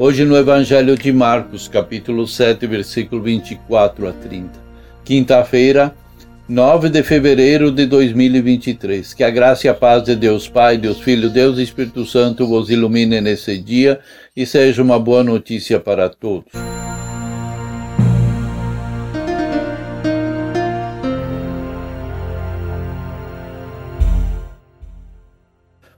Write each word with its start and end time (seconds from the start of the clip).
Hoje 0.00 0.24
no 0.24 0.36
Evangelho 0.36 0.96
de 0.96 1.12
Marcos, 1.12 1.66
capítulo 1.66 2.24
7, 2.24 2.68
versículo 2.68 3.20
24 3.20 4.08
a 4.08 4.12
30. 4.12 4.48
Quinta-feira, 5.04 5.92
9 6.48 6.88
de 6.88 7.02
fevereiro 7.02 7.72
de 7.72 7.84
2023. 7.84 9.12
Que 9.12 9.24
a 9.24 9.30
graça 9.30 9.66
e 9.66 9.68
a 9.70 9.74
paz 9.74 10.04
de 10.04 10.14
Deus 10.14 10.46
Pai, 10.46 10.78
Deus 10.78 11.00
Filho, 11.00 11.28
Deus 11.28 11.58
Espírito 11.58 12.06
Santo 12.06 12.46
vos 12.46 12.70
ilumine 12.70 13.20
nesse 13.20 13.58
dia 13.58 13.98
e 14.36 14.46
seja 14.46 14.84
uma 14.84 15.00
boa 15.00 15.24
notícia 15.24 15.80
para 15.80 16.08
todos. 16.08 16.52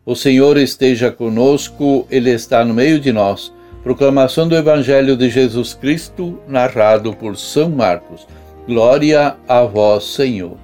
O 0.06 0.16
Senhor 0.16 0.56
esteja 0.56 1.10
conosco, 1.10 2.06
Ele 2.10 2.30
está 2.30 2.64
no 2.64 2.72
meio 2.72 2.98
de 2.98 3.12
nós. 3.12 3.52
Proclamação 3.82 4.46
do 4.46 4.54
Evangelho 4.54 5.16
de 5.16 5.30
Jesus 5.30 5.72
Cristo, 5.72 6.38
narrado 6.46 7.14
por 7.14 7.34
São 7.34 7.70
Marcos. 7.70 8.26
Glória 8.66 9.36
a 9.48 9.62
vós, 9.62 10.04
Senhor. 10.04 10.58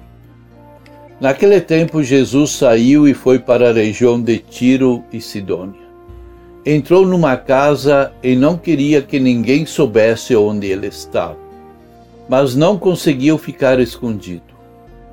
Naquele 1.19 1.59
tempo, 1.59 2.03
Jesus 2.03 2.51
saiu 2.51 3.07
e 3.07 3.15
foi 3.15 3.39
para 3.39 3.71
a 3.71 3.73
região 3.73 4.21
de 4.21 4.37
Tiro 4.37 5.03
e 5.11 5.19
Sidônia. 5.19 5.81
Entrou 6.63 7.07
numa 7.07 7.35
casa 7.35 8.13
e 8.21 8.35
não 8.35 8.55
queria 8.55 9.01
que 9.01 9.19
ninguém 9.19 9.65
soubesse 9.65 10.35
onde 10.35 10.67
ele 10.67 10.85
estava, 10.85 11.37
mas 12.29 12.55
não 12.55 12.77
conseguiu 12.77 13.39
ficar 13.39 13.79
escondido. 13.79 14.43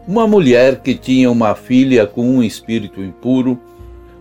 Uma 0.07 0.27
mulher 0.27 0.81
que 0.81 0.95
tinha 0.95 1.31
uma 1.31 1.55
filha 1.55 2.07
com 2.07 2.29
um 2.29 2.43
espírito 2.43 3.03
impuro 3.03 3.59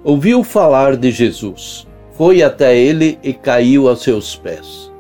ouviu 0.06 0.42
falar 0.42 0.96
de 0.96 1.12
Jesus 1.12 1.86
foi 2.14 2.44
até 2.44 2.78
ele 2.78 3.18
e 3.24 3.34
caiu 3.34 3.90
a 3.90 3.96
seus 3.96 4.36
pés. 4.36 4.92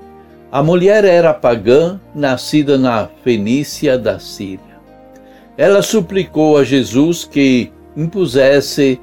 A 0.51 0.61
mulher 0.61 1.03
era 1.03 1.33
pagã, 1.33 1.99
nascida 2.13 2.77
na 2.77 3.09
Fenícia 3.23 3.97
da 3.97 4.19
Síria. 4.19 4.79
Ela 5.57 5.81
suplicou 5.81 6.57
a 6.57 6.63
Jesus 6.63 7.25
que 7.25 7.71
impusesse, 7.95 8.99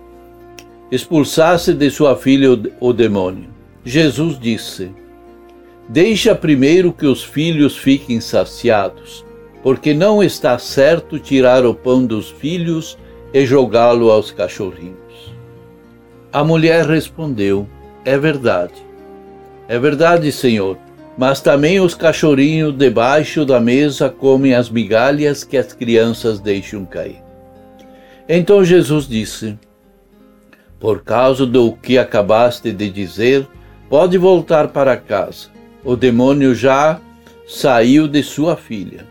expulsasse 0.91 1.72
de 1.72 1.91
sua 1.91 2.17
filha 2.17 2.50
o 2.80 2.92
demônio. 2.92 3.50
Jesus 3.84 4.39
disse: 4.39 4.91
Deixa 5.89 6.34
primeiro 6.34 6.92
que 6.92 7.06
os 7.06 7.22
filhos 7.22 7.77
fiquem 7.77 8.20
saciados, 8.20 9.24
porque 9.62 9.95
não 9.95 10.22
está 10.22 10.58
certo 10.58 11.19
tirar 11.19 11.64
o 11.64 11.74
pão 11.74 12.05
dos 12.05 12.30
filhos 12.30 12.98
e 13.33 13.45
jogá-lo 13.47 14.11
aos 14.11 14.30
cachorrinhos. 14.30 15.34
A 16.33 16.45
mulher 16.45 16.86
respondeu: 16.86 17.67
é 18.05 18.19
verdade. 18.19 18.75
É 19.69 19.79
verdade, 19.79 20.33
Senhor, 20.33 20.77
mas 21.17 21.41
também 21.41 21.81
os 21.81 21.95
cachorrinhos 21.95 22.77
debaixo 22.77 23.45
da 23.45 23.61
mesa 23.61 24.08
comem 24.08 24.55
as 24.55 24.70
migalhas 24.70 25.45
que 25.45 25.57
as 25.57 25.73
crianças 25.73 26.41
deixam 26.41 26.85
cair. 26.85 27.23
Então 28.29 28.64
Jesus 28.64 29.07
disse: 29.07 29.58
Por 30.79 31.02
causa 31.02 31.45
do 31.45 31.73
que 31.73 31.98
acabaste 31.98 32.73
de 32.73 32.91
dizer, 32.91 33.47
pode 33.89 34.17
voltar 34.17 34.69
para 34.69 34.97
casa. 34.97 35.48
O 35.85 35.97
demônio 35.97 36.55
já 36.55 37.01
saiu 37.47 38.08
de 38.08 38.23
sua 38.23 38.57
filha. 38.57 39.07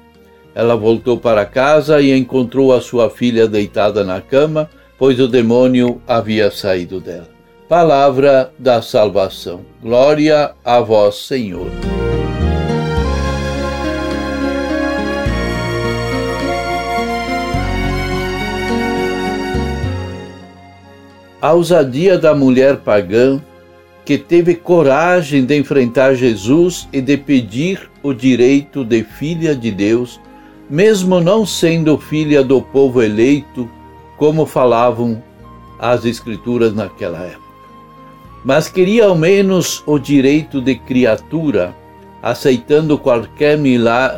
Ela 0.56 0.76
voltou 0.76 1.18
para 1.18 1.46
casa 1.46 2.02
e 2.02 2.12
encontrou 2.12 2.74
a 2.74 2.82
sua 2.82 3.10
filha 3.10 3.48
deitada 3.48 4.04
na 4.04 4.20
cama, 4.20 4.70
pois 4.98 5.20
o 5.20 5.28
demônio 5.28 6.02
havia 6.08 6.50
saído 6.52 7.00
dela. 7.00 7.39
Palavra 7.70 8.52
da 8.58 8.82
salvação. 8.82 9.62
Glória 9.80 10.56
a 10.66 10.80
vós, 10.80 11.28
Senhor. 11.28 11.70
A 21.40 21.54
ousadia 21.54 22.18
da 22.18 22.34
mulher 22.34 22.78
pagã 22.78 23.40
que 24.04 24.18
teve 24.18 24.56
coragem 24.56 25.46
de 25.46 25.56
enfrentar 25.56 26.16
Jesus 26.16 26.90
e 26.92 27.00
de 27.00 27.18
pedir 27.18 27.88
o 28.02 28.16
direito 28.16 28.84
de 28.84 29.04
filha 29.04 29.56
de 29.56 29.70
Deus, 29.70 30.20
mesmo 30.68 31.22
não 31.22 31.46
sendo 31.46 32.00
filha 32.00 32.44
do 32.44 32.64
povo 32.64 33.04
eleito, 33.04 33.70
como 34.18 34.48
falavam 34.48 35.22
as 35.78 36.04
Escrituras 36.04 36.74
naquela 36.74 37.20
época 37.20 37.49
mas 38.50 38.68
queria 38.68 39.06
ao 39.06 39.16
menos 39.16 39.84
o 39.86 40.00
direito 40.00 40.60
de 40.60 40.74
criatura, 40.74 41.72
aceitando 42.20 42.98
qualquer 42.98 43.56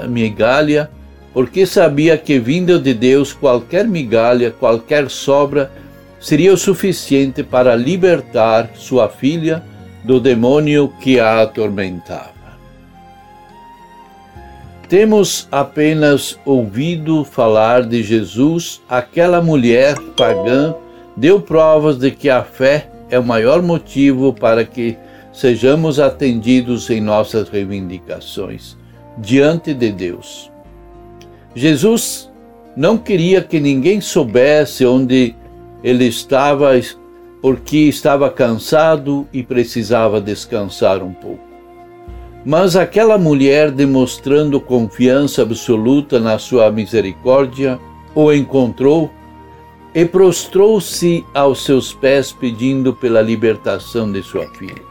migalha, 0.07 0.89
porque 1.33 1.65
sabia 1.65 2.17
que 2.17 2.39
vinda 2.39 2.79
de 2.79 2.93
Deus 2.93 3.33
qualquer 3.33 3.85
migalha, 3.85 4.49
qualquer 4.49 5.09
sobra, 5.09 5.69
seria 6.17 6.53
o 6.53 6.57
suficiente 6.57 7.43
para 7.43 7.75
libertar 7.75 8.69
sua 8.73 9.09
filha 9.09 9.61
do 10.05 10.17
demônio 10.17 10.93
que 11.01 11.19
a 11.19 11.41
atormentava. 11.41 12.31
Temos 14.87 15.45
apenas 15.51 16.39
ouvido 16.45 17.25
falar 17.25 17.83
de 17.83 18.01
Jesus, 18.01 18.81
aquela 18.87 19.41
mulher 19.41 19.93
pagã 20.15 20.73
deu 21.17 21.41
provas 21.41 21.97
de 21.97 22.11
que 22.11 22.29
a 22.29 22.41
fé 22.41 22.90
é 23.11 23.19
o 23.19 23.23
maior 23.23 23.61
motivo 23.61 24.33
para 24.33 24.65
que 24.65 24.97
sejamos 25.31 25.99
atendidos 25.99 26.89
em 26.89 26.99
nossas 26.99 27.49
reivindicações 27.49 28.77
diante 29.17 29.73
de 29.73 29.91
Deus. 29.91 30.49
Jesus 31.53 32.31
não 32.75 32.97
queria 32.97 33.41
que 33.41 33.59
ninguém 33.59 33.99
soubesse 33.99 34.85
onde 34.85 35.35
ele 35.83 36.05
estava, 36.05 36.71
porque 37.41 37.77
estava 37.77 38.29
cansado 38.29 39.27
e 39.33 39.43
precisava 39.43 40.21
descansar 40.21 41.03
um 41.03 41.13
pouco. 41.13 41.51
Mas 42.45 42.75
aquela 42.75 43.17
mulher, 43.17 43.69
demonstrando 43.69 44.59
confiança 44.59 45.43
absoluta 45.43 46.19
na 46.19 46.39
sua 46.39 46.71
misericórdia, 46.71 47.77
o 48.15 48.31
encontrou 48.31 49.11
e 49.93 50.05
prostrou-se 50.05 51.25
aos 51.33 51.63
seus 51.63 51.93
pés 51.93 52.31
pedindo 52.31 52.93
pela 52.93 53.21
libertação 53.21 54.11
de 54.11 54.23
sua 54.23 54.47
filha. 54.55 54.81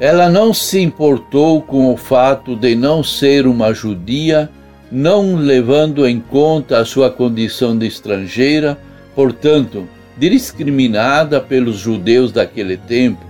Ela 0.00 0.28
não 0.28 0.52
se 0.52 0.80
importou 0.80 1.62
com 1.62 1.92
o 1.92 1.96
fato 1.96 2.56
de 2.56 2.74
não 2.74 3.04
ser 3.04 3.46
uma 3.46 3.72
judia, 3.72 4.50
não 4.90 5.36
levando 5.36 6.06
em 6.06 6.18
conta 6.18 6.78
a 6.78 6.84
sua 6.84 7.08
condição 7.08 7.78
de 7.78 7.86
estrangeira, 7.86 8.76
portanto, 9.14 9.86
discriminada 10.18 11.40
pelos 11.40 11.76
judeus 11.76 12.32
daquele 12.32 12.76
tempo, 12.76 13.24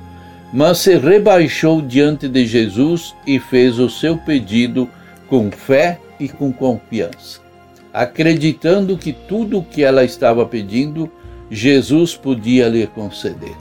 mas 0.52 0.78
se 0.78 0.96
rebaixou 0.96 1.82
diante 1.82 2.26
de 2.26 2.46
Jesus 2.46 3.14
e 3.26 3.38
fez 3.38 3.78
o 3.78 3.90
seu 3.90 4.16
pedido 4.16 4.88
com 5.28 5.50
fé 5.50 6.00
e 6.18 6.28
com 6.28 6.50
confiança 6.52 7.41
acreditando 7.92 8.96
que 8.96 9.12
tudo 9.12 9.58
o 9.58 9.64
que 9.64 9.82
ela 9.82 10.04
estava 10.04 10.46
pedindo, 10.46 11.10
Jesus 11.50 12.16
podia 12.16 12.68
lhe 12.68 12.86
conceder. 12.86 13.54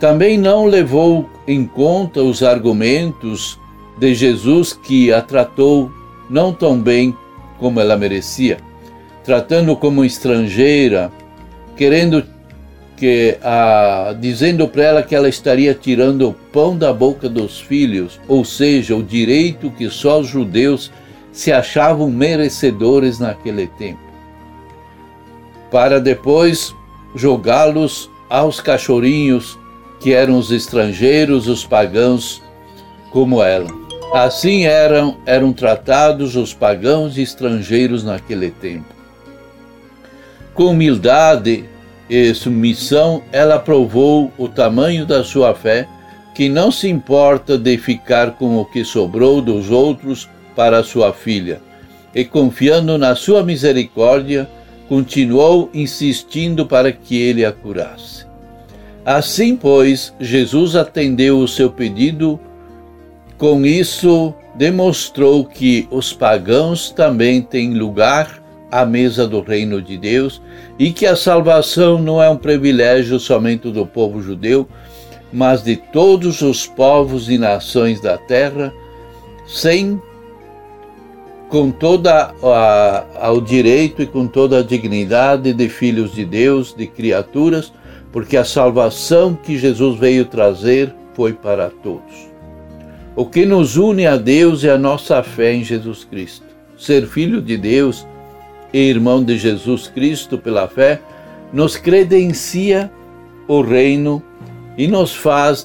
Também 0.00 0.38
não 0.38 0.66
levou 0.66 1.28
em 1.46 1.66
conta 1.66 2.22
os 2.22 2.42
argumentos 2.42 3.58
de 3.98 4.14
Jesus 4.14 4.72
que 4.72 5.12
a 5.12 5.20
tratou 5.20 5.90
não 6.28 6.52
tão 6.52 6.80
bem 6.80 7.14
como 7.58 7.80
ela 7.80 7.96
merecia, 7.96 8.58
tratando 9.24 9.74
como 9.76 10.04
estrangeira, 10.04 11.10
querendo 11.76 12.24
que 12.96 13.36
a 13.42 14.14
dizendo 14.18 14.66
para 14.66 14.82
ela 14.82 15.02
que 15.02 15.14
ela 15.14 15.28
estaria 15.28 15.74
tirando 15.74 16.28
o 16.28 16.32
pão 16.32 16.76
da 16.76 16.92
boca 16.92 17.28
dos 17.28 17.60
filhos, 17.60 18.18
ou 18.26 18.44
seja, 18.44 18.96
o 18.96 19.02
direito 19.02 19.70
que 19.70 19.88
só 19.90 20.20
os 20.20 20.28
judeus 20.28 20.90
se 21.36 21.52
achavam 21.52 22.10
merecedores 22.10 23.18
naquele 23.18 23.66
tempo, 23.66 24.00
para 25.70 26.00
depois 26.00 26.74
jogá-los 27.14 28.10
aos 28.30 28.58
cachorrinhos 28.58 29.58
que 30.00 30.14
eram 30.14 30.38
os 30.38 30.50
estrangeiros, 30.50 31.46
os 31.46 31.62
pagãos, 31.62 32.42
como 33.12 33.42
ela. 33.42 33.68
Assim 34.14 34.64
eram, 34.64 35.18
eram 35.26 35.52
tratados 35.52 36.36
os 36.36 36.54
pagãos 36.54 37.18
e 37.18 37.22
estrangeiros 37.22 38.02
naquele 38.02 38.50
tempo. 38.50 38.94
Com 40.54 40.70
humildade 40.70 41.66
e 42.08 42.32
submissão, 42.32 43.22
ela 43.30 43.58
provou 43.58 44.32
o 44.38 44.48
tamanho 44.48 45.04
da 45.04 45.22
sua 45.22 45.54
fé, 45.54 45.86
que 46.34 46.48
não 46.48 46.70
se 46.70 46.88
importa 46.88 47.58
de 47.58 47.76
ficar 47.76 48.32
com 48.32 48.56
o 48.56 48.64
que 48.64 48.82
sobrou 48.86 49.42
dos 49.42 49.70
outros 49.70 50.26
para 50.56 50.82
sua 50.82 51.12
filha, 51.12 51.60
e 52.14 52.24
confiando 52.24 52.96
na 52.96 53.14
sua 53.14 53.42
misericórdia, 53.42 54.48
continuou 54.88 55.68
insistindo 55.74 56.64
para 56.66 56.90
que 56.90 57.20
ele 57.20 57.44
a 57.44 57.52
curasse. 57.52 58.24
Assim, 59.04 59.54
pois, 59.54 60.12
Jesus 60.18 60.74
atendeu 60.74 61.38
o 61.38 61.46
seu 61.46 61.70
pedido, 61.70 62.40
com 63.38 63.64
isso 63.66 64.34
demonstrou 64.54 65.44
que 65.44 65.86
os 65.90 66.12
pagãos 66.12 66.90
também 66.90 67.42
têm 67.42 67.74
lugar 67.74 68.42
à 68.72 68.84
mesa 68.86 69.28
do 69.28 69.42
reino 69.42 69.80
de 69.82 69.98
Deus 69.98 70.40
e 70.78 70.90
que 70.90 71.06
a 71.06 71.14
salvação 71.14 71.98
não 72.00 72.22
é 72.22 72.28
um 72.28 72.36
privilégio 72.36 73.20
somente 73.20 73.70
do 73.70 73.86
povo 73.86 74.22
judeu, 74.22 74.66
mas 75.32 75.62
de 75.62 75.76
todos 75.76 76.40
os 76.40 76.66
povos 76.66 77.28
e 77.28 77.36
nações 77.36 78.00
da 78.00 78.16
terra, 78.16 78.72
sem 79.46 80.00
com 81.48 81.70
toda 81.70 82.34
a, 82.42 83.04
ao 83.20 83.40
direito 83.40 84.02
e 84.02 84.06
com 84.06 84.26
toda 84.26 84.58
a 84.58 84.62
dignidade 84.62 85.52
de 85.52 85.68
filhos 85.68 86.14
de 86.14 86.24
Deus, 86.24 86.74
de 86.74 86.86
criaturas, 86.86 87.72
porque 88.12 88.36
a 88.36 88.44
salvação 88.44 89.34
que 89.34 89.56
Jesus 89.56 89.98
veio 89.98 90.24
trazer 90.24 90.94
foi 91.14 91.32
para 91.32 91.70
todos. 91.70 92.28
O 93.14 93.24
que 93.24 93.46
nos 93.46 93.76
une 93.76 94.06
a 94.06 94.16
Deus 94.16 94.64
é 94.64 94.70
a 94.70 94.78
nossa 94.78 95.22
fé 95.22 95.54
em 95.54 95.64
Jesus 95.64 96.04
Cristo. 96.04 96.44
Ser 96.76 97.06
filho 97.06 97.40
de 97.40 97.56
Deus 97.56 98.06
e 98.72 98.90
irmão 98.90 99.24
de 99.24 99.38
Jesus 99.38 99.88
Cristo 99.88 100.36
pela 100.36 100.68
fé 100.68 101.00
nos 101.52 101.76
credencia 101.76 102.90
o 103.48 103.62
reino 103.62 104.22
e 104.76 104.86
nos 104.86 105.14
faz 105.14 105.64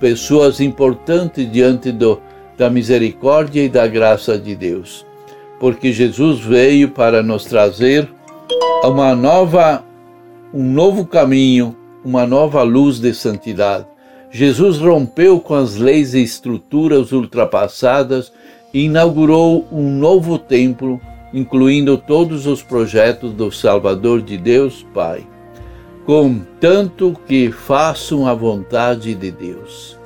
pessoas 0.00 0.60
importantes 0.60 1.50
diante 1.52 1.92
do, 1.92 2.20
da 2.56 2.70
misericórdia 2.70 3.62
e 3.62 3.68
da 3.68 3.86
graça 3.86 4.38
de 4.38 4.54
Deus. 4.54 5.06
Porque 5.60 5.92
Jesus 5.92 6.40
veio 6.40 6.90
para 6.90 7.22
nos 7.22 7.44
trazer 7.44 8.08
uma 8.84 9.14
nova, 9.14 9.84
um 10.52 10.62
novo 10.62 11.06
caminho, 11.06 11.76
uma 12.04 12.26
nova 12.26 12.62
luz 12.62 13.00
de 13.00 13.12
santidade. 13.14 13.86
Jesus 14.30 14.78
rompeu 14.78 15.40
com 15.40 15.54
as 15.54 15.76
leis 15.76 16.14
e 16.14 16.22
estruturas 16.22 17.12
ultrapassadas 17.12 18.32
e 18.72 18.84
inaugurou 18.84 19.66
um 19.72 19.90
novo 19.90 20.38
templo, 20.38 21.00
incluindo 21.32 21.96
todos 21.96 22.46
os 22.46 22.62
projetos 22.62 23.32
do 23.32 23.50
Salvador 23.50 24.20
de 24.20 24.36
Deus 24.36 24.86
Pai, 24.92 25.26
contanto 26.04 27.16
que 27.26 27.50
façam 27.50 28.26
a 28.26 28.34
vontade 28.34 29.14
de 29.14 29.30
Deus. 29.30 29.98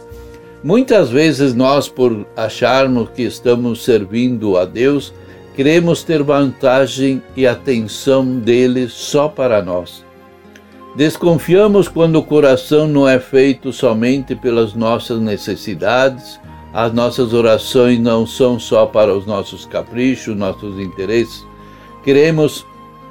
Muitas 0.63 1.09
vezes 1.09 1.55
nós, 1.55 1.89
por 1.89 2.27
acharmos 2.37 3.09
que 3.11 3.23
estamos 3.23 3.83
servindo 3.83 4.59
a 4.59 4.67
Deus, 4.67 5.13
queremos 5.57 6.03
ter 6.03 6.23
vantagem 6.23 7.23
e 7.35 7.47
atenção 7.47 8.39
dele 8.39 8.87
só 8.89 9.27
para 9.27 9.63
nós. 9.63 10.05
Desconfiamos 10.95 11.89
quando 11.89 12.17
o 12.17 12.23
coração 12.23 12.87
não 12.87 13.09
é 13.09 13.19
feito 13.19 13.73
somente 13.73 14.35
pelas 14.35 14.75
nossas 14.75 15.19
necessidades, 15.19 16.39
as 16.75 16.93
nossas 16.93 17.33
orações 17.33 17.99
não 17.99 18.27
são 18.27 18.59
só 18.59 18.85
para 18.85 19.15
os 19.15 19.25
nossos 19.25 19.65
caprichos, 19.65 20.37
nossos 20.37 20.79
interesses. 20.79 21.45
Queremos 22.05 22.67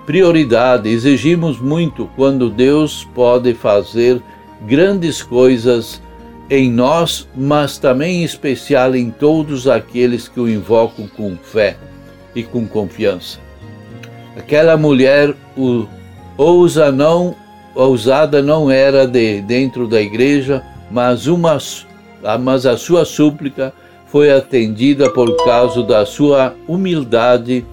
prioridade, 0.05 0.87
exigimos 0.87 1.59
muito 1.59 2.07
quando 2.15 2.49
Deus 2.49 3.07
pode 3.15 3.53
fazer 3.53 4.21
grandes 4.61 5.23
coisas 5.23 6.01
em 6.49 6.71
nós, 6.71 7.27
mas 7.35 7.77
também 7.77 8.21
em 8.21 8.23
especial 8.23 8.95
em 8.95 9.11
todos 9.11 9.67
aqueles 9.67 10.27
que 10.27 10.39
o 10.39 10.49
invocam 10.49 11.07
com 11.07 11.37
fé 11.37 11.77
e 12.35 12.43
com 12.43 12.67
confiança. 12.67 13.39
Aquela 14.35 14.75
mulher 14.75 15.35
o, 15.55 15.85
ousa 16.37 16.91
não, 16.91 17.35
ousada 17.75 18.41
não 18.41 18.71
era 18.71 19.05
de 19.05 19.41
dentro 19.41 19.87
da 19.87 20.01
igreja, 20.01 20.63
mas 20.89 21.27
uma 21.27 21.57
mas 22.41 22.65
a 22.65 22.75
sua 22.75 23.05
súplica 23.05 23.71
foi 24.07 24.31
atendida 24.31 25.09
por 25.09 25.45
causa 25.45 25.83
da 25.83 26.05
sua 26.05 26.53
humildade 26.67 27.65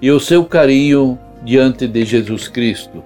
e 0.00 0.10
o 0.10 0.20
seu 0.20 0.44
carinho 0.44 1.18
diante 1.44 1.86
de 1.86 2.04
Jesus 2.04 2.48
Cristo. 2.48 3.02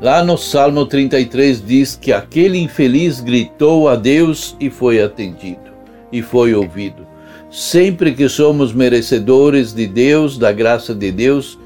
Lá 0.00 0.24
no 0.24 0.38
Salmo 0.38 0.86
33 0.86 1.62
diz 1.62 1.94
que 1.94 2.10
aquele 2.10 2.58
infeliz 2.58 3.20
gritou 3.20 3.86
a 3.86 3.96
Deus 3.96 4.56
e 4.58 4.70
foi 4.70 5.02
atendido, 5.02 5.70
e 6.10 6.22
foi 6.22 6.54
ouvido. 6.54 7.06
Sempre 7.50 8.14
que 8.14 8.26
somos 8.26 8.72
merecedores 8.72 9.74
de 9.74 9.86
Deus, 9.86 10.38
da 10.38 10.52
graça 10.52 10.94
de 10.94 11.12
Deus, 11.12 11.58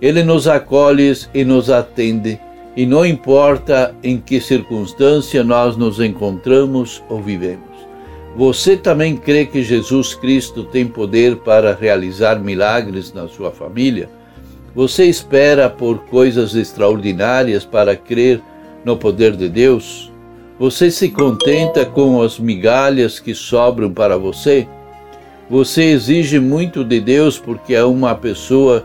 Ele 0.00 0.22
nos 0.22 0.46
acolhe 0.46 1.12
e 1.34 1.44
nos 1.44 1.68
atende, 1.68 2.38
e 2.76 2.86
não 2.86 3.04
importa 3.04 3.92
em 4.04 4.18
que 4.18 4.40
circunstância 4.40 5.42
nós 5.42 5.76
nos 5.76 5.98
encontramos 5.98 7.02
ou 7.08 7.20
vivemos. 7.20 7.70
Você 8.36 8.76
também 8.76 9.16
crê 9.16 9.44
que 9.44 9.64
Jesus 9.64 10.14
Cristo 10.14 10.62
tem 10.62 10.86
poder 10.86 11.38
para 11.38 11.74
realizar 11.74 12.38
milagres 12.38 13.12
na 13.12 13.26
sua 13.26 13.50
família? 13.50 14.08
Você 14.74 15.06
espera 15.06 15.68
por 15.68 15.98
coisas 16.06 16.54
extraordinárias 16.54 17.64
para 17.64 17.96
crer 17.96 18.40
no 18.84 18.96
poder 18.96 19.36
de 19.36 19.48
Deus? 19.48 20.12
Você 20.58 20.90
se 20.90 21.08
contenta 21.08 21.84
com 21.84 22.22
as 22.22 22.38
migalhas 22.38 23.18
que 23.18 23.34
sobram 23.34 23.92
para 23.92 24.16
você? 24.16 24.68
Você 25.48 25.84
exige 25.84 26.38
muito 26.38 26.84
de 26.84 27.00
Deus 27.00 27.38
porque 27.38 27.74
é 27.74 27.82
uma 27.82 28.14
pessoa 28.14 28.84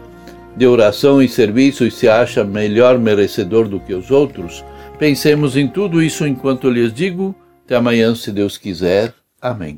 de 0.55 0.65
oração 0.65 1.21
e 1.21 1.27
serviço 1.27 1.85
e 1.85 1.91
se 1.91 2.07
acha 2.07 2.43
melhor 2.43 2.97
merecedor 2.97 3.67
do 3.67 3.79
que 3.79 3.93
os 3.93 4.09
outros? 4.09 4.63
Pensemos 4.97 5.55
em 5.55 5.67
tudo 5.67 6.01
isso 6.01 6.25
enquanto 6.25 6.69
lhes 6.69 6.93
digo. 6.93 7.35
Até 7.65 7.75
amanhã, 7.75 8.15
se 8.15 8.31
Deus 8.31 8.57
quiser. 8.57 9.13
Amém. 9.41 9.77